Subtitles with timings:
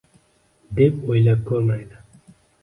[0.79, 2.01] deb o’ylab ko’rmaydi